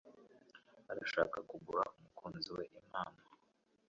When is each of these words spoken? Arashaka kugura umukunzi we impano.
Arashaka 0.91 1.37
kugura 1.49 1.81
umukunzi 1.97 2.49
we 2.57 2.63
impano. 2.79 3.21